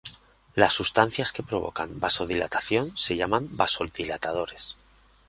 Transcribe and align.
Las 0.55 0.73
sustancias 0.73 1.31
que 1.31 1.43
provocan 1.43 1.99
vasodilatación 1.99 2.91
se 2.97 3.15
llaman 3.17 3.49
vasodilatadores. 3.55 4.75